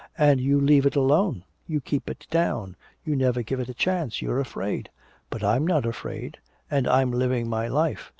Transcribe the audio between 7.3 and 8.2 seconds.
my life!